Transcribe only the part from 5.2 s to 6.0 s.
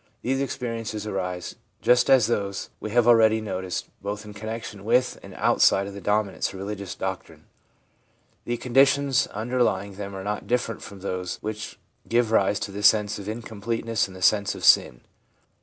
and outside of